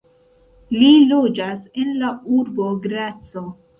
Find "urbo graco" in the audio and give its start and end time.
2.39-3.45